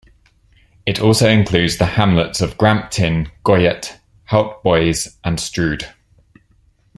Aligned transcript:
It 0.83 0.99
also 0.99 1.29
includes 1.29 1.77
the 1.77 1.85
hamlets 1.85 2.41
of 2.41 2.57
Gramptinne, 2.57 3.29
Goyet, 3.45 3.99
Haut-Bois, 4.31 5.11
and 5.23 5.37
Strud. 5.37 5.93